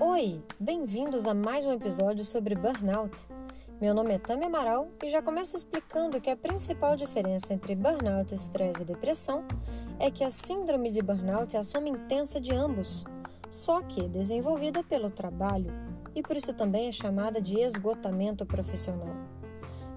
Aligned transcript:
Oi, 0.00 0.42
bem-vindos 0.58 1.24
a 1.24 1.34
mais 1.34 1.64
um 1.64 1.70
episódio 1.70 2.24
sobre 2.24 2.56
burnout. 2.56 3.16
Meu 3.80 3.94
nome 3.94 4.14
é 4.14 4.18
Tami 4.18 4.46
Amaral 4.46 4.88
e 5.04 5.08
já 5.08 5.22
começo 5.22 5.54
explicando 5.54 6.20
que 6.20 6.28
a 6.30 6.36
principal 6.36 6.96
diferença 6.96 7.54
entre 7.54 7.76
burnout, 7.76 8.34
estresse 8.34 8.82
e 8.82 8.84
depressão 8.84 9.44
é 10.00 10.10
que 10.10 10.24
a 10.24 10.30
síndrome 10.30 10.90
de 10.90 11.00
burnout 11.00 11.54
é 11.54 11.60
a 11.60 11.62
soma 11.62 11.88
intensa 11.88 12.40
de 12.40 12.52
ambos, 12.52 13.04
só 13.48 13.82
que 13.82 14.08
desenvolvida 14.08 14.82
pelo 14.82 15.10
trabalho 15.10 15.72
e 16.12 16.22
por 16.22 16.36
isso 16.36 16.52
também 16.52 16.88
é 16.88 16.92
chamada 16.92 17.40
de 17.40 17.60
esgotamento 17.60 18.44
profissional. 18.44 19.14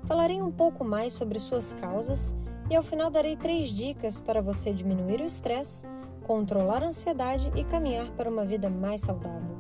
Falarei 0.04 0.40
um 0.40 0.52
pouco 0.52 0.86
mais 0.86 1.14
sobre 1.14 1.40
suas 1.40 1.74
causas 1.74 2.36
e 2.70 2.76
ao 2.76 2.84
final 2.84 3.10
darei 3.10 3.36
três 3.36 3.70
dicas 3.70 4.20
para 4.20 4.42
você 4.42 4.72
diminuir 4.72 5.22
o 5.22 5.26
estresse, 5.26 5.86
controlar 6.26 6.84
a 6.84 6.88
ansiedade 6.88 7.52
e 7.56 7.64
caminhar 7.64 8.10
para 8.12 8.30
uma 8.30 8.46
vida 8.46 8.70
mais 8.70 9.02
saudável. 9.02 9.58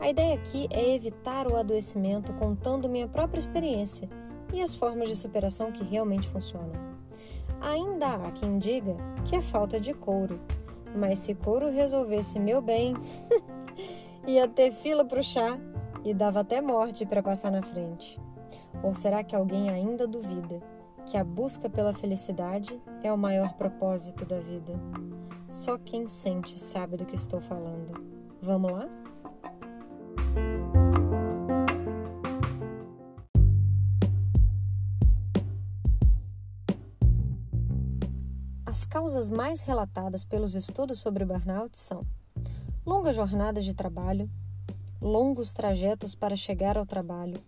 A 0.00 0.08
ideia 0.08 0.34
aqui 0.34 0.66
é 0.70 0.94
evitar 0.94 1.46
o 1.50 1.56
adoecimento 1.56 2.32
contando 2.34 2.88
minha 2.88 3.06
própria 3.06 3.38
experiência 3.38 4.08
e 4.52 4.60
as 4.60 4.74
formas 4.74 5.08
de 5.08 5.16
superação 5.16 5.70
que 5.70 5.84
realmente 5.84 6.28
funcionam. 6.28 6.72
Ainda 7.60 8.14
há 8.14 8.30
quem 8.32 8.58
diga 8.58 8.96
que 9.24 9.36
é 9.36 9.40
falta 9.40 9.78
de 9.78 9.94
couro, 9.94 10.40
mas 10.94 11.20
se 11.20 11.34
couro 11.34 11.70
resolvesse 11.70 12.38
meu 12.38 12.60
bem, 12.60 12.94
ia 14.26 14.48
ter 14.48 14.72
fila 14.72 15.04
para 15.04 15.20
o 15.20 15.22
chá 15.22 15.58
e 16.04 16.12
dava 16.12 16.40
até 16.40 16.60
morte 16.60 17.06
para 17.06 17.22
passar 17.22 17.50
na 17.50 17.62
frente. 17.62 18.20
Ou 18.82 18.92
será 18.92 19.22
que 19.22 19.34
alguém 19.34 19.70
ainda 19.70 20.06
duvida 20.06 20.60
que 21.06 21.16
a 21.16 21.24
busca 21.24 21.68
pela 21.68 21.92
felicidade 21.92 22.80
é 23.02 23.12
o 23.12 23.18
maior 23.18 23.54
propósito 23.54 24.24
da 24.24 24.40
vida? 24.40 24.72
Só 25.48 25.78
quem 25.78 26.08
sente 26.08 26.58
sabe 26.58 26.96
do 26.96 27.04
que 27.04 27.14
estou 27.14 27.40
falando. 27.40 28.00
Vamos 28.40 28.72
lá? 28.72 28.88
As 38.66 38.86
causas 38.86 39.28
mais 39.28 39.60
relatadas 39.60 40.24
pelos 40.24 40.54
estudos 40.54 40.98
sobre 40.98 41.24
burnout 41.24 41.76
são 41.76 42.04
longas 42.84 43.14
jornadas 43.14 43.64
de 43.64 43.72
trabalho, 43.72 44.28
longos 45.00 45.52
trajetos 45.52 46.14
para 46.14 46.34
chegar 46.34 46.76
ao 46.76 46.84
trabalho, 46.84 47.40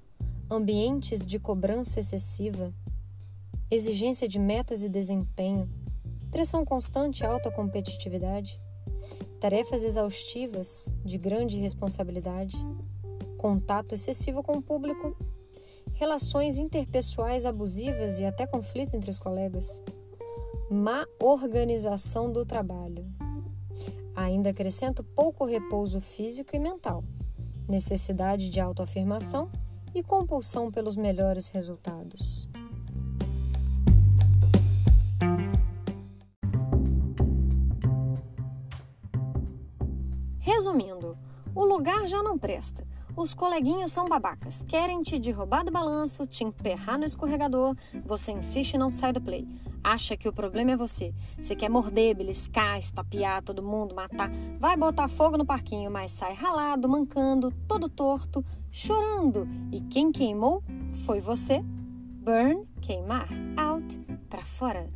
ambientes 0.49 1.27
de 1.27 1.39
cobrança 1.39 1.99
excessiva, 1.99 2.73
exigência 3.71 4.29
de 4.29 4.39
metas 4.39 4.83
e 4.83 4.89
desempenho, 4.89 5.69
pressão 6.31 6.65
constante 6.65 7.21
e 7.21 7.27
alta 7.27 7.51
competitividade, 7.51 8.61
tarefas 9.41 9.83
exaustivas 9.83 10.95
de 11.05 11.19
grande 11.19 11.59
responsabilidade, 11.59 12.57
contato 13.37 13.95
excessivo 13.95 14.43
com 14.43 14.59
o 14.59 14.63
público, 14.63 15.17
relações 15.95 16.59
interpessoais 16.59 17.45
abusivas 17.45 18.19
e 18.19 18.25
até 18.25 18.47
conflito 18.47 18.95
entre 18.95 19.11
os 19.11 19.19
colegas 19.19 19.83
má 20.71 21.07
organização 21.23 22.31
do 22.31 22.45
trabalho. 22.45 23.07
Ainda 24.15 24.51
acrescento 24.51 25.05
pouco 25.05 25.45
repouso 25.45 26.01
físico 26.01 26.57
e 26.57 26.59
mental, 26.59 27.05
necessidade 27.69 28.49
de 28.49 28.61
autoafirmação 28.61 29.49
e 29.95 30.03
compulsão 30.03 30.71
pelos 30.71 30.97
melhores 30.97 31.49
resultados. 31.49 32.49
Lugar 41.77 42.09
já 42.09 42.23
não 42.23 42.39
presta 42.39 42.87
os 43.17 43.33
coleguinhas 43.33 43.93
são 43.93 44.05
babacas, 44.05 44.63
querem 44.69 45.03
te 45.03 45.19
derrubar 45.19 45.65
do 45.65 45.73
balanço, 45.73 46.27
te 46.27 46.45
emperrar 46.45 46.99
no 46.99 47.05
escorregador, 47.07 47.75
você 48.05 48.31
insiste 48.31 48.75
e 48.75 48.79
não 48.79 48.93
sai 48.93 49.11
do 49.11 49.23
play. 49.23 49.49
Acha 49.83 50.17
que 50.17 50.29
o 50.29 50.33
problema 50.33 50.73
é 50.73 50.77
você. 50.77 51.15
Você 51.41 51.57
quer 51.57 51.71
morder, 51.71 52.15
beliscar, 52.15 52.79
estapear 52.79 53.43
todo 53.43 53.63
mundo, 53.63 53.95
matar. 53.95 54.31
Vai 54.59 54.77
botar 54.77 55.09
fogo 55.09 55.39
no 55.39 55.47
parquinho, 55.47 55.91
mas 55.91 56.11
sai 56.11 56.35
ralado, 56.35 56.89
mancando, 56.89 57.51
todo 57.67 57.89
torto, 57.89 58.45
chorando. 58.71 59.49
E 59.73 59.81
quem 59.81 60.13
queimou 60.13 60.63
foi 61.07 61.21
você. 61.21 61.61
Burn, 61.63 62.67
queimar, 62.83 63.29
out, 63.57 63.99
para 64.29 64.45
fora. 64.45 64.91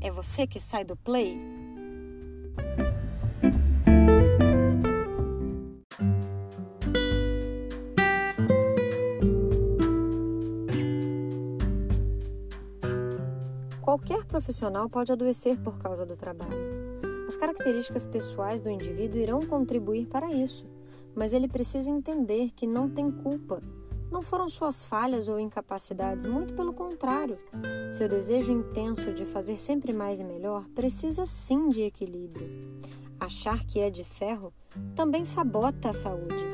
É 0.00 0.10
você 0.10 0.44
que 0.44 0.58
sai 0.58 0.84
do 0.84 0.96
play. 0.96 1.38
Qualquer 13.90 14.24
profissional 14.24 14.88
pode 14.88 15.10
adoecer 15.10 15.58
por 15.58 15.76
causa 15.76 16.06
do 16.06 16.14
trabalho. 16.14 16.56
As 17.26 17.36
características 17.36 18.06
pessoais 18.06 18.60
do 18.60 18.70
indivíduo 18.70 19.20
irão 19.20 19.40
contribuir 19.40 20.06
para 20.06 20.32
isso, 20.32 20.64
mas 21.12 21.32
ele 21.32 21.48
precisa 21.48 21.90
entender 21.90 22.52
que 22.52 22.68
não 22.68 22.88
tem 22.88 23.10
culpa. 23.10 23.60
Não 24.08 24.22
foram 24.22 24.48
suas 24.48 24.84
falhas 24.84 25.26
ou 25.26 25.40
incapacidades, 25.40 26.24
muito 26.24 26.54
pelo 26.54 26.72
contrário. 26.72 27.36
Seu 27.90 28.08
desejo 28.08 28.52
intenso 28.52 29.12
de 29.12 29.24
fazer 29.24 29.60
sempre 29.60 29.92
mais 29.92 30.20
e 30.20 30.24
melhor 30.24 30.68
precisa 30.68 31.26
sim 31.26 31.68
de 31.68 31.82
equilíbrio. 31.82 32.48
Achar 33.18 33.66
que 33.66 33.80
é 33.80 33.90
de 33.90 34.04
ferro 34.04 34.54
também 34.94 35.24
sabota 35.24 35.90
a 35.90 35.92
saúde. 35.92 36.46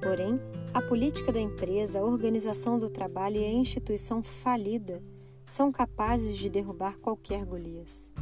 Porém, 0.00 0.38
a 0.72 0.80
política 0.80 1.32
da 1.32 1.40
empresa, 1.40 1.98
a 1.98 2.04
organização 2.04 2.78
do 2.78 2.88
trabalho 2.88 3.38
e 3.38 3.44
a 3.44 3.52
instituição 3.52 4.22
falida 4.22 5.02
são 5.46 5.70
capazes 5.72 6.36
de 6.36 6.50
derrubar 6.50 6.98
qualquer 6.98 7.44
Golias. 7.44 8.12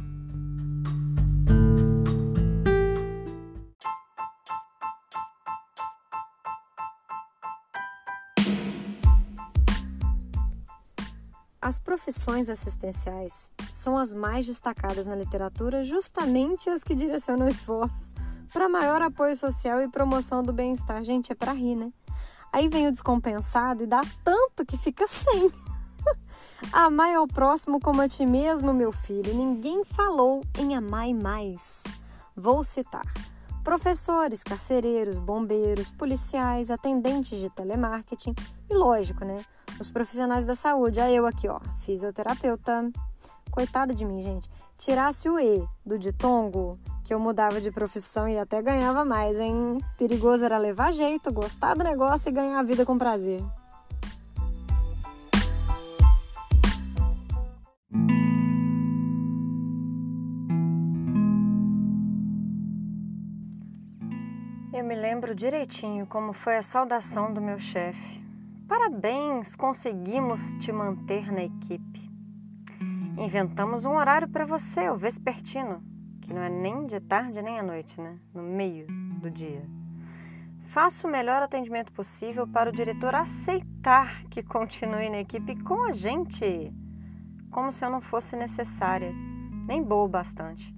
As 11.65 11.79
profissões 11.79 12.47
assistenciais 12.47 13.49
são 13.71 13.97
as 13.97 14.13
mais 14.13 14.45
destacadas 14.45 15.07
na 15.07 15.15
literatura, 15.15 15.83
justamente 15.83 16.69
as 16.69 16.83
que 16.83 16.93
direcionam 16.93 17.47
esforços 17.47 18.13
para 18.53 18.69
maior 18.69 19.01
apoio 19.01 19.35
social 19.35 19.81
e 19.81 19.87
promoção 19.87 20.43
do 20.43 20.53
bem-estar. 20.53 21.03
Gente, 21.03 21.31
é 21.31 21.35
para 21.35 21.53
rir, 21.53 21.75
né? 21.75 21.91
Aí 22.53 22.69
vem 22.69 22.87
o 22.87 22.91
descompensado 22.91 23.83
e 23.83 23.87
dá 23.87 24.01
tanto 24.23 24.63
que 24.63 24.77
fica 24.77 25.07
sem. 25.07 25.51
Amai 26.71 27.13
ao 27.13 27.27
próximo 27.27 27.79
como 27.79 28.01
a 28.01 28.07
ti 28.07 28.25
mesmo, 28.25 28.73
meu 28.73 28.91
filho. 28.91 29.33
Ninguém 29.33 29.83
falou 29.83 30.41
em 30.57 30.75
amai 30.75 31.13
mais. 31.13 31.83
Vou 32.35 32.63
citar: 32.63 33.05
professores, 33.63 34.43
carcereiros, 34.43 35.17
bombeiros, 35.17 35.91
policiais, 35.91 36.71
atendentes 36.71 37.39
de 37.39 37.49
telemarketing 37.49 38.33
e, 38.69 38.73
lógico, 38.73 39.23
né? 39.25 39.43
Os 39.79 39.89
profissionais 39.89 40.45
da 40.45 40.55
saúde. 40.55 40.99
Aí 40.99 41.15
eu 41.15 41.25
aqui, 41.25 41.47
ó, 41.47 41.59
fisioterapeuta. 41.79 42.91
Coitada 43.51 43.93
de 43.93 44.03
mim, 44.03 44.21
gente. 44.21 44.49
Tirasse 44.77 45.29
o 45.29 45.39
E 45.39 45.65
do 45.85 45.97
ditongo, 45.97 46.77
que 47.03 47.13
eu 47.13 47.19
mudava 47.19 47.61
de 47.61 47.71
profissão 47.71 48.27
e 48.27 48.37
até 48.37 48.61
ganhava 48.61 49.05
mais, 49.05 49.39
hein? 49.39 49.79
Perigoso 49.97 50.43
era 50.43 50.57
levar 50.57 50.91
jeito, 50.91 51.31
gostar 51.31 51.73
do 51.73 51.83
negócio 51.83 52.29
e 52.29 52.33
ganhar 52.33 52.59
a 52.59 52.63
vida 52.63 52.85
com 52.85 52.97
prazer. 52.97 53.41
Me 64.85 64.95
lembro 64.95 65.33
direitinho 65.33 66.05
como 66.05 66.31
foi 66.31 66.57
a 66.57 66.61
saudação 66.61 67.33
do 67.33 67.41
meu 67.41 67.59
chefe. 67.59 68.23
Parabéns, 68.67 69.55
conseguimos 69.55 70.39
te 70.59 70.71
manter 70.71 71.31
na 71.31 71.43
equipe. 71.43 72.07
Inventamos 73.17 73.83
um 73.83 73.95
horário 73.95 74.27
para 74.27 74.45
você, 74.45 74.87
o 74.89 74.95
vespertino, 74.95 75.81
que 76.21 76.31
não 76.31 76.41
é 76.41 76.49
nem 76.49 76.85
de 76.85 76.99
tarde 76.99 77.41
nem 77.41 77.59
à 77.59 77.63
noite, 77.63 77.99
né? 77.99 78.19
No 78.31 78.43
meio 78.43 78.85
do 79.19 79.31
dia. 79.31 79.65
Faça 80.67 81.07
o 81.07 81.11
melhor 81.11 81.41
atendimento 81.41 81.91
possível 81.91 82.47
para 82.47 82.69
o 82.69 82.73
diretor 82.73 83.15
aceitar 83.15 84.23
que 84.25 84.43
continue 84.43 85.09
na 85.09 85.21
equipe 85.21 85.55
com 85.63 85.83
a 85.85 85.93
gente, 85.93 86.71
como 87.49 87.71
se 87.71 87.83
eu 87.83 87.89
não 87.89 88.01
fosse 88.01 88.35
necessária, 88.35 89.11
nem 89.65 89.81
boa 89.81 90.05
o 90.05 90.09
bastante. 90.09 90.75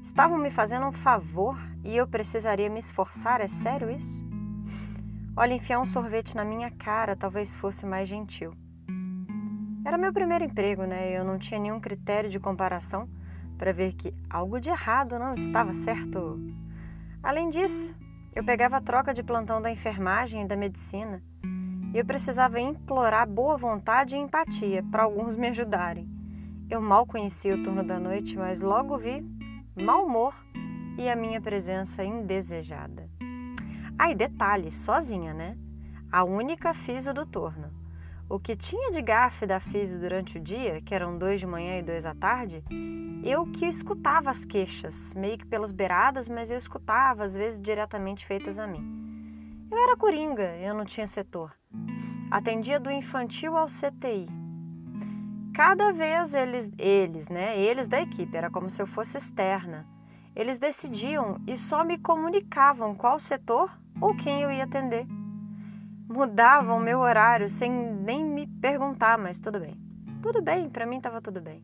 Estavam 0.00 0.38
me 0.38 0.50
fazendo 0.50 0.86
um 0.86 0.92
favor 0.92 1.58
e 1.84 1.96
eu 1.96 2.06
precisaria 2.06 2.68
me 2.68 2.80
esforçar? 2.80 3.40
É 3.40 3.48
sério 3.48 3.90
isso? 3.90 4.28
Olha, 5.36 5.54
enfiar 5.54 5.80
um 5.80 5.86
sorvete 5.86 6.34
na 6.34 6.44
minha 6.44 6.70
cara 6.70 7.14
talvez 7.14 7.54
fosse 7.54 7.86
mais 7.86 8.08
gentil. 8.08 8.52
Era 9.84 9.96
meu 9.96 10.12
primeiro 10.12 10.44
emprego, 10.44 10.84
né? 10.84 11.16
Eu 11.16 11.24
não 11.24 11.38
tinha 11.38 11.60
nenhum 11.60 11.80
critério 11.80 12.28
de 12.28 12.40
comparação, 12.40 13.08
para 13.56 13.72
ver 13.72 13.92
que 13.94 14.14
algo 14.30 14.60
de 14.60 14.68
errado 14.68 15.18
não 15.18 15.34
estava 15.34 15.74
certo. 15.74 16.38
Além 17.22 17.50
disso, 17.50 17.94
eu 18.34 18.44
pegava 18.44 18.76
a 18.76 18.80
troca 18.80 19.12
de 19.12 19.22
plantão 19.22 19.60
da 19.60 19.70
enfermagem 19.70 20.44
e 20.44 20.46
da 20.46 20.56
medicina 20.56 21.22
e 21.92 21.98
eu 21.98 22.04
precisava 22.04 22.60
implorar 22.60 23.28
boa 23.28 23.56
vontade 23.56 24.14
e 24.14 24.18
empatia 24.18 24.84
para 24.90 25.04
alguns 25.04 25.36
me 25.36 25.48
ajudarem. 25.48 26.08
Eu 26.68 26.80
mal 26.80 27.06
conhecia 27.06 27.54
o 27.54 27.62
turno 27.62 27.82
da 27.82 27.98
noite, 27.98 28.36
mas 28.36 28.60
logo 28.60 28.98
vi 28.98 29.24
mau 29.74 30.04
humor 30.04 30.34
e 30.98 31.08
a 31.08 31.14
minha 31.14 31.40
presença 31.40 32.04
indesejada. 32.04 33.08
Ah, 33.96 34.12
detalhe, 34.12 34.72
sozinha, 34.72 35.32
né? 35.32 35.56
A 36.10 36.24
única 36.24 36.74
fiso 36.74 37.14
do 37.14 37.24
turno. 37.24 37.70
O 38.28 38.38
que 38.38 38.56
tinha 38.56 38.90
de 38.90 39.00
gafe 39.00 39.46
da 39.46 39.60
fiso 39.60 39.98
durante 39.98 40.36
o 40.36 40.40
dia, 40.40 40.82
que 40.82 40.94
eram 40.94 41.16
dois 41.16 41.40
de 41.40 41.46
manhã 41.46 41.78
e 41.78 41.82
dois 41.82 42.04
à 42.04 42.14
tarde, 42.14 42.62
eu 43.24 43.46
que 43.46 43.64
escutava 43.64 44.30
as 44.30 44.44
queixas, 44.44 45.14
meio 45.14 45.38
que 45.38 45.46
pelas 45.46 45.72
beiradas, 45.72 46.28
mas 46.28 46.50
eu 46.50 46.58
escutava, 46.58 47.24
às 47.24 47.34
vezes 47.34 47.60
diretamente 47.60 48.26
feitas 48.26 48.58
a 48.58 48.66
mim. 48.66 49.66
Eu 49.70 49.78
era 49.78 49.96
coringa, 49.96 50.56
eu 50.56 50.74
não 50.74 50.84
tinha 50.84 51.06
setor. 51.06 51.52
Atendia 52.30 52.80
do 52.80 52.90
infantil 52.90 53.56
ao 53.56 53.66
CTI. 53.66 54.26
Cada 55.54 55.92
vez 55.92 56.34
eles, 56.34 56.70
eles, 56.76 57.28
né, 57.28 57.58
eles 57.58 57.88
da 57.88 58.00
equipe, 58.00 58.36
era 58.36 58.50
como 58.50 58.68
se 58.68 58.82
eu 58.82 58.86
fosse 58.86 59.16
externa. 59.16 59.86
Eles 60.38 60.58
decidiam 60.58 61.38
e 61.46 61.58
só 61.58 61.84
me 61.84 61.98
comunicavam 61.98 62.94
qual 62.94 63.18
setor 63.18 63.70
ou 64.00 64.16
quem 64.16 64.40
eu 64.40 64.50
ia 64.50 64.64
atender 64.64 65.06
mudavam 66.08 66.80
meu 66.80 67.00
horário 67.00 67.50
sem 67.50 67.70
nem 67.70 68.24
me 68.24 68.46
perguntar, 68.46 69.18
mas 69.18 69.38
tudo 69.38 69.60
bem. 69.60 69.76
Tudo 70.22 70.40
bem, 70.40 70.70
para 70.70 70.86
mim 70.86 70.96
estava 70.96 71.20
tudo 71.20 71.40
bem. 71.40 71.62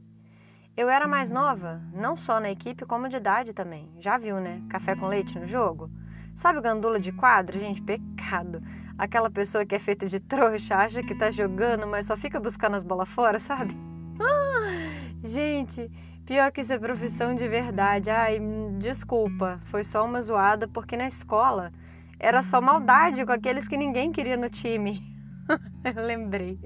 Eu 0.76 0.88
era 0.91 1.09
mais 1.09 1.31
nova, 1.31 1.81
não 1.93 2.17
só 2.17 2.38
na 2.38 2.50
equipe, 2.50 2.85
como 2.85 3.09
de 3.09 3.17
idade 3.17 3.55
também. 3.55 3.88
Já 4.00 4.19
viu, 4.19 4.41
né? 4.41 4.61
Café 4.69 4.94
com 4.94 5.06
leite 5.06 5.38
no 5.38 5.47
jogo? 5.47 5.88
Sabe 6.35 6.61
gandula 6.61 7.00
de 7.00 7.12
quadro? 7.12 7.59
Gente, 7.59 7.81
pecado. 7.81 8.61
Aquela 8.99 9.31
pessoa 9.31 9.65
que 9.65 9.75
é 9.75 9.79
feita 9.79 10.06
de 10.06 10.20
trouxa, 10.20 10.77
acha 10.77 11.03
que 11.03 11.15
tá 11.15 11.31
jogando, 11.31 11.87
mas 11.87 12.06
só 12.06 12.17
fica 12.17 12.38
buscando 12.38 12.75
as 12.75 12.82
bolas 12.82 13.09
fora, 13.11 13.41
sabe? 13.41 13.75
Ah, 14.20 15.29
gente, 15.29 15.91
pior 16.26 16.50
que 16.53 16.61
isso 16.61 16.73
é 16.73 16.79
profissão 16.79 17.35
de 17.35 17.47
verdade. 17.49 18.11
Ai, 18.11 18.41
desculpa, 18.79 19.61
foi 19.67 19.85
só 19.85 20.05
uma 20.05 20.23
zoada, 20.23 20.67
porque 20.69 20.97
na 20.97 21.09
escola 21.09 21.73
era 22.19 22.43
só 22.43 22.61
maldade 22.61 23.25
com 23.25 23.32
aqueles 23.32 23.69
que 23.69 23.76
ninguém 23.76 24.12
queria 24.12 24.37
no 24.37 24.49
time. 24.49 25.03
eu 25.85 26.03
lembrei. 26.05 26.59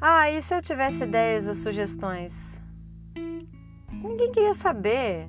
Ah, 0.00 0.30
e 0.30 0.42
se 0.42 0.54
eu 0.54 0.60
tivesse 0.60 1.04
ideias 1.04 1.46
ou 1.46 1.54
sugestões? 1.54 2.60
Ninguém 3.90 4.32
queria 4.32 4.54
saber. 4.54 5.28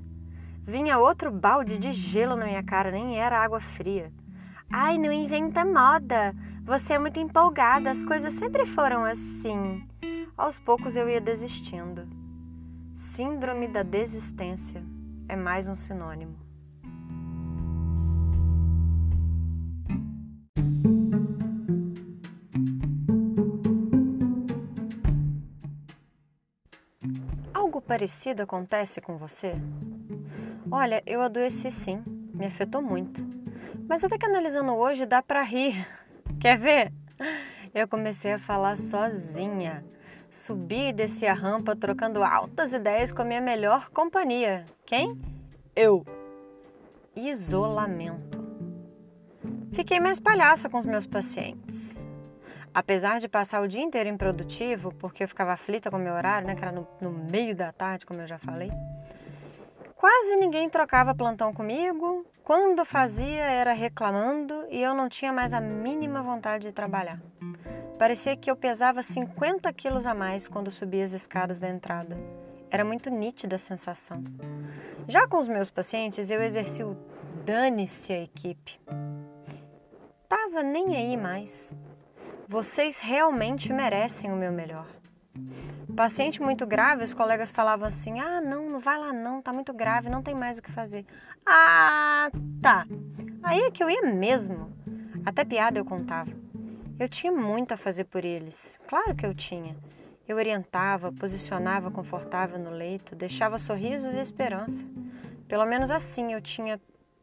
Vinha 0.68 0.98
outro 0.98 1.31
balde 1.31 1.78
de 1.78 1.94
gelo 1.94 2.36
na 2.36 2.46
minha 2.46 2.63
cara, 2.63 2.92
nem 2.92 3.19
era 3.19 3.42
água 3.42 3.60
fria. 3.60 4.12
Ai, 4.72 4.98
não 4.98 5.12
inventa 5.12 5.63
moda. 5.63 6.34
Você 6.63 6.94
é 6.94 7.00
muito 7.00 7.19
empolgada, 7.19 7.92
as 7.92 8.04
coisas 8.04 8.34
sempre 8.34 8.66
foram 8.74 9.06
assim. 9.06 9.88
Aos 10.36 10.58
poucos 10.60 10.96
eu 10.96 11.08
ia 11.08 11.22
desistindo. 11.22 12.25
Síndrome 13.16 13.68
da 13.68 13.82
desistência 13.82 14.84
é 15.30 15.36
mais 15.36 15.68
um 15.68 15.76
sinônimo. 15.76 16.46
parecido 27.86 28.42
acontece 28.42 29.00
com 29.00 29.18
você? 29.18 29.54
Olha, 30.72 31.02
eu 31.06 31.22
adoeci 31.22 31.72
sim, 31.72 32.04
me 32.34 32.46
afetou 32.46 32.82
muito. 32.82 33.22
Mas 33.88 34.04
até 34.04 34.18
que 34.18 34.26
analisando 34.26 34.74
hoje 34.74 35.06
dá 35.06 35.22
para 35.22 35.42
rir. 35.44 35.88
Quer 36.42 36.58
ver? 36.58 36.92
Eu 37.74 37.88
comecei 37.88 38.34
a 38.34 38.40
falar 38.40 38.78
sozinha. 38.78 39.86
Subi 40.36 40.90
e 40.90 40.94
desci 40.94 41.26
a 41.26 41.34
rampa 41.34 41.76
trocando 41.76 42.24
altas 42.24 42.74
ideias 42.74 43.12
com 43.12 43.22
a 43.22 43.26
minha 43.26 43.42
melhor 43.42 43.90
companhia. 43.90 44.66
Quem? 44.86 45.20
Eu. 45.76 46.06
Isolamento. 47.16 48.46
Fiquei 49.72 50.00
mais 50.00 50.20
palhaça 50.20 50.70
com 50.70 50.78
os 50.78 50.86
meus 50.86 51.08
pacientes. 51.08 52.06
Apesar 52.74 53.20
de 53.20 53.28
passar 53.28 53.62
o 53.62 53.68
dia 53.68 53.82
inteiro 53.82 54.10
improdutivo, 54.10 54.94
porque 54.96 55.24
eu 55.24 55.28
ficava 55.28 55.54
aflita 55.54 55.90
com 55.90 55.98
o 55.98 56.00
meu 56.00 56.14
horário, 56.14 56.46
né, 56.46 56.54
que 56.54 56.62
era 56.62 56.72
no, 56.72 56.86
no 57.02 57.10
meio 57.10 57.56
da 57.56 57.72
tarde, 57.72 58.06
como 58.06 58.22
eu 58.22 58.28
já 58.28 58.38
falei, 58.38 58.70
quase 59.96 60.36
ninguém 60.36 60.70
trocava 60.70 61.16
plantão 61.16 61.54
comigo. 61.54 62.26
Quando 62.44 62.86
fazia, 62.86 63.44
era 63.44 63.74
reclamando 63.74 64.66
e 64.70 64.82
eu 64.82 64.94
não 64.94 65.10
tinha 65.10 65.34
mais 65.34 65.54
a 65.54 65.60
mínima 65.60 66.22
vontade 66.22 66.66
de 66.68 66.72
trabalhar. 66.72 67.20
Parecia 67.98 68.36
que 68.38 68.52
eu 68.52 68.56
pesava 68.56 69.02
50 69.02 69.72
quilos 69.74 70.06
a 70.06 70.14
mais 70.14 70.48
quando 70.48 70.70
subia 70.70 71.04
as 71.04 71.14
escadas 71.14 71.60
da 71.60 71.70
entrada. 71.70 72.18
Era 72.70 72.84
muito 72.84 73.10
nítida 73.10 73.56
a 73.56 73.60
sensação. 73.60 74.24
Já 75.08 75.28
com 75.28 75.38
os 75.38 75.48
meus 75.48 75.70
pacientes, 75.72 76.30
eu 76.30 76.44
exerci 76.44 76.84
o 76.84 76.96
dane-se 77.46 78.12
a 78.12 78.22
equipe. 78.22 78.80
Tava 80.28 80.62
nem 80.62 80.96
aí 80.96 81.16
mais. 81.16 81.74
Vocês 82.48 83.00
realmente 83.00 83.72
merecem 83.72 84.32
o 84.32 84.36
meu 84.36 84.52
melhor. 84.52 84.88
Paciente 85.96 86.42
muito 86.42 86.66
grave, 86.66 87.06
os 87.06 87.14
colegas 87.14 87.50
falavam 87.52 87.88
assim: 87.88 88.20
ah, 88.20 88.42
não, 88.42 88.70
não 88.70 88.80
vai 88.80 89.00
lá 89.00 89.14
não, 89.14 89.42
tá 89.42 89.54
muito 89.54 89.74
grave, 89.74 90.10
não 90.10 90.22
tem 90.22 90.36
mais 90.36 90.58
o 90.58 90.62
que 90.62 90.72
fazer. 90.72 91.06
Ah, 91.46 92.30
tá. 92.62 92.86
Aí 93.42 93.62
é 93.62 93.72
que 93.72 93.82
eu 93.82 93.90
ia 93.90 94.02
mesmo. 94.02 94.74
Até 95.26 95.46
piada 95.46 95.80
eu 95.80 95.86
contava. 95.86 96.32
Eu 97.00 97.08
tinha 97.08 97.32
muito 97.32 97.74
a 97.74 97.78
fazer 97.78 98.06
por 98.06 98.26
eles. 98.26 98.78
Claro 98.88 99.16
que 99.16 99.26
eu 99.26 99.34
tinha. 99.34 99.76
Eu 100.28 100.38
orientava, 100.38 101.14
posicionava 101.14 101.90
confortável 101.90 102.60
no 102.60 102.72
leito, 102.72 103.16
deixava 103.16 103.58
sorrisos 103.58 104.14
e 104.14 104.20
esperança. 104.20 104.86
Pelo 105.48 105.66
menos 105.66 105.92
assim 105.92 106.34
eu 106.34 106.42
tinha 106.42 106.80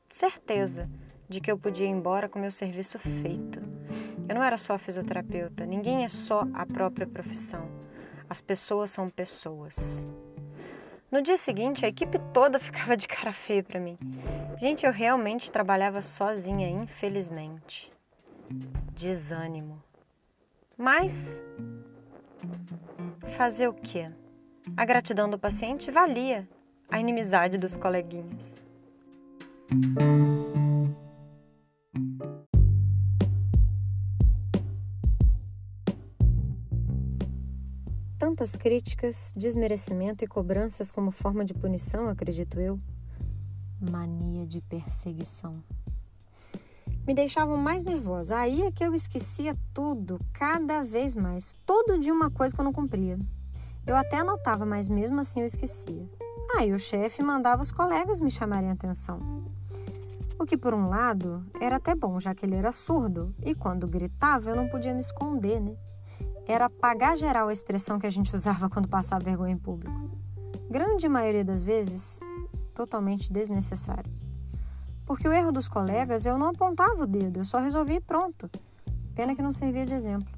certeza 0.08 0.88
de 1.28 1.40
que 1.40 1.50
eu 1.50 1.58
podia 1.58 1.86
ir 1.86 1.90
embora 1.90 2.28
com 2.28 2.38
meu 2.38 2.50
serviço 2.50 2.98
feito. 2.98 3.60
Eu 4.28 4.34
não 4.34 4.42
era 4.42 4.56
só 4.56 4.78
fisioterapeuta, 4.78 5.66
ninguém 5.66 6.04
é 6.04 6.08
só 6.08 6.46
a 6.54 6.64
própria 6.64 7.06
profissão. 7.06 7.81
As 8.32 8.40
pessoas 8.40 8.90
são 8.90 9.10
pessoas. 9.10 9.76
No 11.10 11.20
dia 11.20 11.36
seguinte, 11.36 11.84
a 11.84 11.88
equipe 11.88 12.18
toda 12.32 12.56
ficava 12.66 12.96
de 12.96 13.06
cara 13.06 13.30
feia 13.30 13.62
para 13.62 13.78
mim. 13.78 13.98
Gente, 14.58 14.86
eu 14.86 14.90
realmente 14.90 15.52
trabalhava 15.52 16.00
sozinha, 16.00 16.66
infelizmente. 16.66 17.92
Desânimo. 18.94 19.82
Mas 20.78 21.44
fazer 23.36 23.68
o 23.68 23.74
quê? 23.74 24.10
A 24.78 24.86
gratidão 24.86 25.28
do 25.28 25.38
paciente 25.38 25.90
valia 25.90 26.48
a 26.90 26.98
inimizade 26.98 27.58
dos 27.58 27.76
coleguinhas. 27.76 28.66
Tantas 38.22 38.54
críticas, 38.54 39.34
desmerecimento 39.36 40.24
e 40.24 40.28
cobranças 40.28 40.92
como 40.92 41.10
forma 41.10 41.44
de 41.44 41.52
punição, 41.52 42.08
acredito 42.08 42.60
eu. 42.60 42.78
Mania 43.80 44.46
de 44.46 44.60
perseguição. 44.60 45.60
Me 47.04 47.14
deixavam 47.14 47.56
mais 47.56 47.82
nervosa. 47.82 48.36
Aí 48.36 48.62
é 48.62 48.70
que 48.70 48.84
eu 48.84 48.94
esquecia 48.94 49.56
tudo, 49.74 50.20
cada 50.32 50.84
vez 50.84 51.16
mais. 51.16 51.56
Todo 51.66 51.98
dia 51.98 52.14
uma 52.14 52.30
coisa 52.30 52.54
que 52.54 52.60
eu 52.60 52.64
não 52.64 52.72
cumpria. 52.72 53.18
Eu 53.84 53.96
até 53.96 54.18
anotava, 54.18 54.64
mas 54.64 54.88
mesmo 54.88 55.18
assim 55.18 55.40
eu 55.40 55.46
esquecia. 55.46 56.08
Aí 56.56 56.72
o 56.72 56.78
chefe 56.78 57.24
mandava 57.24 57.60
os 57.60 57.72
colegas 57.72 58.20
me 58.20 58.30
chamarem 58.30 58.70
a 58.70 58.74
atenção. 58.74 59.18
O 60.38 60.46
que, 60.46 60.56
por 60.56 60.72
um 60.74 60.88
lado, 60.88 61.44
era 61.60 61.74
até 61.74 61.92
bom, 61.92 62.20
já 62.20 62.36
que 62.36 62.46
ele 62.46 62.54
era 62.54 62.70
surdo 62.70 63.34
e 63.44 63.52
quando 63.52 63.88
gritava 63.88 64.50
eu 64.50 64.54
não 64.54 64.68
podia 64.68 64.94
me 64.94 65.00
esconder, 65.00 65.60
né? 65.60 65.74
Era 66.46 66.68
pagar 66.68 67.16
geral 67.16 67.48
a 67.48 67.52
expressão 67.52 67.98
que 67.98 68.06
a 68.06 68.10
gente 68.10 68.34
usava 68.34 68.68
quando 68.68 68.88
passava 68.88 69.24
vergonha 69.24 69.52
em 69.52 69.58
público. 69.58 70.02
Grande 70.70 71.08
maioria 71.08 71.44
das 71.44 71.62
vezes, 71.62 72.18
totalmente 72.74 73.32
desnecessário. 73.32 74.10
Porque 75.04 75.28
o 75.28 75.32
erro 75.32 75.52
dos 75.52 75.68
colegas 75.68 76.24
eu 76.24 76.38
não 76.38 76.48
apontava 76.48 77.02
o 77.02 77.06
dedo, 77.06 77.40
eu 77.40 77.44
só 77.44 77.58
resolvia 77.58 77.96
e 77.96 78.00
pronto. 78.00 78.50
Pena 79.14 79.34
que 79.34 79.42
não 79.42 79.52
servia 79.52 79.84
de 79.84 79.94
exemplo. 79.94 80.32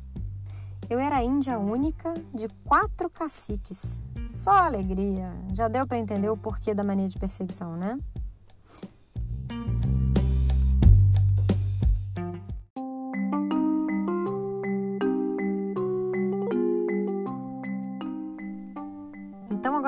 Eu 0.88 0.98
era 0.98 1.22
índia 1.22 1.58
única 1.58 2.12
de 2.34 2.48
quatro 2.64 3.08
caciques. 3.08 4.00
Só 4.26 4.50
alegria. 4.50 5.32
Já 5.52 5.68
deu 5.68 5.86
para 5.86 5.98
entender 5.98 6.28
o 6.28 6.36
porquê 6.36 6.74
da 6.74 6.84
mania 6.84 7.08
de 7.08 7.18
perseguição, 7.18 7.76
né? 7.76 7.98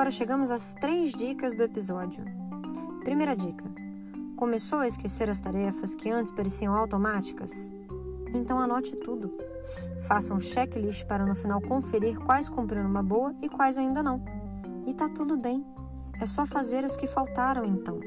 Agora 0.07 0.15
chegamos 0.15 0.51
às 0.51 0.73
três 0.73 1.11
dicas 1.11 1.53
do 1.53 1.63
episódio. 1.63 2.23
Primeira 3.03 3.35
dica: 3.35 3.65
começou 4.37 4.79
a 4.79 4.87
esquecer 4.87 5.29
as 5.29 5.41
tarefas 5.41 5.95
que 5.95 6.09
antes 6.09 6.31
pareciam 6.31 6.73
automáticas? 6.73 7.69
Então 8.33 8.57
anote 8.57 8.95
tudo. 8.95 9.33
Faça 10.07 10.33
um 10.33 10.39
checklist 10.39 11.05
para 11.07 11.25
no 11.25 11.35
final 11.35 11.59
conferir 11.59 12.17
quais 12.19 12.47
cumpriram 12.47 12.89
uma 12.89 13.03
boa 13.03 13.35
e 13.41 13.49
quais 13.49 13.77
ainda 13.77 14.01
não. 14.01 14.23
E 14.85 14.93
tá 14.93 15.09
tudo 15.09 15.35
bem. 15.35 15.65
É 16.21 16.25
só 16.25 16.45
fazer 16.45 16.85
as 16.85 16.95
que 16.95 17.05
faltaram 17.05 17.65
então. 17.65 17.99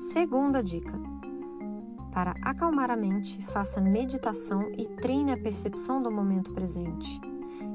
Segunda 0.00 0.64
dica: 0.64 0.94
para 2.12 2.34
acalmar 2.42 2.90
a 2.90 2.96
mente, 2.96 3.40
faça 3.46 3.80
meditação 3.80 4.68
e 4.76 4.84
treine 4.84 5.30
a 5.30 5.36
percepção 5.36 6.02
do 6.02 6.10
momento 6.10 6.52
presente, 6.52 7.20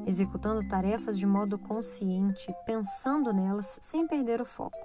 executando 0.05 0.67
tarefas 0.67 1.17
de 1.17 1.25
modo 1.25 1.57
consciente, 1.57 2.53
pensando 2.65 3.33
nelas 3.33 3.79
sem 3.81 4.07
perder 4.07 4.41
o 4.41 4.45
foco. 4.45 4.77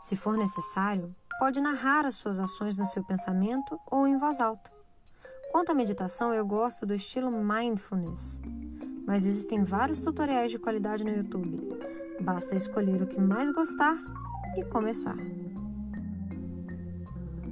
Se 0.00 0.16
for 0.16 0.36
necessário, 0.36 1.14
pode 1.38 1.60
narrar 1.60 2.04
as 2.04 2.14
suas 2.16 2.38
ações 2.38 2.76
no 2.76 2.86
seu 2.86 3.04
pensamento 3.04 3.78
ou 3.90 4.06
em 4.06 4.16
voz 4.16 4.40
alta. 4.40 4.70
Quanto 5.50 5.70
à 5.70 5.74
meditação, 5.74 6.34
eu 6.34 6.44
gosto 6.44 6.84
do 6.84 6.94
estilo 6.94 7.30
mindfulness, 7.30 8.40
mas 9.06 9.24
existem 9.24 9.62
vários 9.62 10.00
tutoriais 10.00 10.50
de 10.50 10.58
qualidade 10.58 11.04
no 11.04 11.10
YouTube. 11.10 11.78
Basta 12.20 12.56
escolher 12.56 13.02
o 13.02 13.06
que 13.06 13.20
mais 13.20 13.52
gostar 13.52 13.96
e 14.56 14.64
começar. 14.64 15.16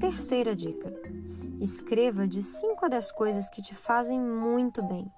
Terceira 0.00 0.56
dica: 0.56 0.92
escreva 1.60 2.26
de 2.26 2.42
5 2.42 2.84
a 2.84 2.88
10 2.88 3.12
coisas 3.12 3.48
que 3.48 3.62
te 3.62 3.74
fazem 3.74 4.20
muito 4.20 4.82
bem 4.82 5.10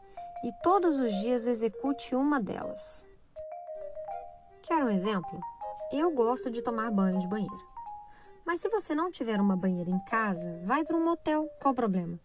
e 0.45 0.53
todos 0.63 0.99
os 0.99 1.11
dias 1.23 1.47
execute 1.47 2.15
uma 2.15 2.39
delas. 2.39 3.07
Quer 4.63 4.85
um 4.85 4.91
exemplo? 4.91 5.41
Eu 5.91 6.11
gosto 6.11 6.51
de 6.51 6.61
tomar 6.61 6.91
banho 6.91 7.19
de 7.19 7.27
banheira. 7.27 7.65
Mas 8.45 8.61
se 8.61 8.69
você 8.69 8.95
não 8.95 9.11
tiver 9.11 9.41
uma 9.41 9.57
banheira 9.57 9.91
em 9.91 9.99
casa, 10.05 10.61
vai 10.67 10.85
para 10.85 10.97
um 10.97 11.05
motel. 11.05 11.49
Qual 11.63 11.73
o 11.73 11.75
problema? 11.75 12.21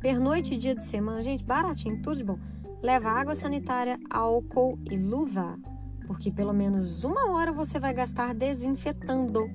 Pernoite 0.00 0.52
e 0.54 0.58
dia 0.58 0.74
de 0.74 0.84
semana, 0.84 1.22
gente, 1.22 1.44
baratinho, 1.44 2.02
tudo 2.02 2.16
de 2.16 2.24
bom. 2.24 2.38
Leva 2.82 3.08
água 3.08 3.34
sanitária, 3.34 3.98
álcool 4.10 4.78
e 4.90 4.96
luva, 4.96 5.58
porque 6.06 6.30
pelo 6.30 6.52
menos 6.52 7.04
uma 7.04 7.30
hora 7.30 7.52
você 7.52 7.80
vai 7.80 7.94
gastar 7.94 8.34
desinfetando. 8.34 9.48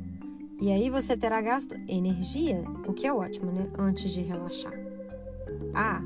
E 0.59 0.71
aí 0.71 0.89
você 0.89 1.15
terá 1.15 1.39
gasto 1.39 1.75
energia, 1.87 2.63
o 2.87 2.93
que 2.93 3.05
é 3.05 3.13
ótimo, 3.13 3.51
né? 3.51 3.69
Antes 3.77 4.11
de 4.11 4.21
relaxar. 4.21 4.73
Ah, 5.75 6.01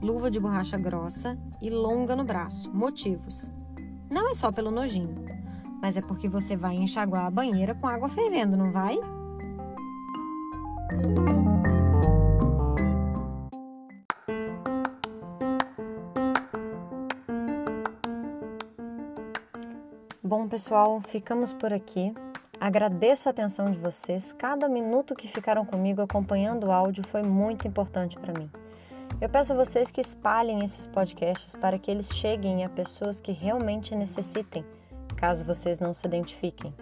luva 0.00 0.30
de 0.30 0.40
borracha 0.40 0.78
grossa 0.78 1.38
e 1.60 1.68
longa 1.68 2.16
no 2.16 2.24
braço. 2.24 2.70
Motivos. 2.74 3.52
Não 4.10 4.30
é 4.30 4.34
só 4.34 4.50
pelo 4.50 4.70
nojinho, 4.70 5.24
mas 5.80 5.96
é 5.96 6.00
porque 6.00 6.28
você 6.28 6.56
vai 6.56 6.76
enxaguar 6.76 7.26
a 7.26 7.30
banheira 7.30 7.74
com 7.74 7.86
água 7.86 8.08
fervendo, 8.08 8.56
não 8.56 8.72
vai? 8.72 8.98
Bom, 20.22 20.48
pessoal, 20.48 21.00
ficamos 21.08 21.52
por 21.52 21.72
aqui. 21.72 22.14
Agradeço 22.60 23.28
a 23.28 23.30
atenção 23.30 23.70
de 23.70 23.78
vocês. 23.78 24.32
Cada 24.32 24.68
minuto 24.68 25.14
que 25.14 25.26
ficaram 25.28 25.64
comigo 25.64 26.02
acompanhando 26.02 26.66
o 26.66 26.72
áudio 26.72 27.02
foi 27.08 27.22
muito 27.22 27.66
importante 27.66 28.18
para 28.18 28.38
mim. 28.38 28.50
Eu 29.20 29.28
peço 29.28 29.52
a 29.52 29.56
vocês 29.56 29.90
que 29.90 30.00
espalhem 30.00 30.64
esses 30.64 30.86
podcasts 30.86 31.54
para 31.54 31.78
que 31.78 31.90
eles 31.90 32.08
cheguem 32.14 32.64
a 32.64 32.68
pessoas 32.68 33.20
que 33.20 33.32
realmente 33.32 33.94
necessitem, 33.94 34.64
caso 35.16 35.44
vocês 35.44 35.78
não 35.78 35.92
se 35.92 36.06
identifiquem. 36.06 36.72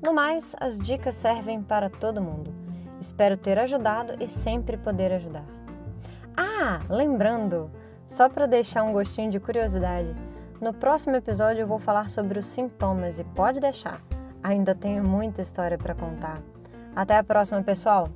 No 0.00 0.14
mais, 0.14 0.54
as 0.60 0.78
dicas 0.78 1.14
servem 1.14 1.62
para 1.62 1.90
todo 1.90 2.22
mundo. 2.22 2.54
Espero 3.00 3.36
ter 3.36 3.58
ajudado 3.58 4.22
e 4.22 4.28
sempre 4.28 4.76
poder 4.76 5.12
ajudar. 5.12 5.44
Ah, 6.36 6.80
lembrando, 6.88 7.70
só 8.06 8.28
para 8.28 8.46
deixar 8.46 8.82
um 8.84 8.92
gostinho 8.92 9.30
de 9.30 9.40
curiosidade, 9.40 10.14
no 10.60 10.72
próximo 10.72 11.16
episódio 11.16 11.62
eu 11.62 11.66
vou 11.66 11.78
falar 11.78 12.08
sobre 12.08 12.38
os 12.38 12.46
sintomas 12.46 13.18
e 13.18 13.24
pode 13.24 13.58
deixar 13.60 14.00
Ainda 14.42 14.74
tenho 14.74 15.06
muita 15.06 15.42
história 15.42 15.76
para 15.76 15.94
contar. 15.94 16.40
Até 16.96 17.16
a 17.16 17.24
próxima, 17.24 17.62
pessoal! 17.62 18.08